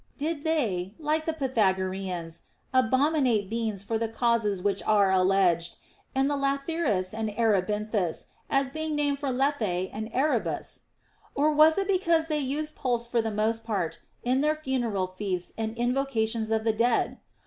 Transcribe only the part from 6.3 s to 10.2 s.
lathyrus and erebinthus as being named from Lethe and